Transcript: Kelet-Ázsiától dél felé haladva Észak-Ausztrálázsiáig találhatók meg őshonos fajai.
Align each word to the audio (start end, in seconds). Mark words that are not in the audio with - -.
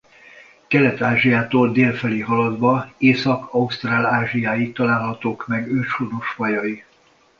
Kelet-Ázsiától 0.67 1.71
dél 1.71 1.93
felé 1.93 2.19
haladva 2.19 2.93
Észak-Ausztrálázsiáig 2.97 4.73
találhatók 4.73 5.47
meg 5.47 5.71
őshonos 5.71 6.27
fajai. 6.29 6.83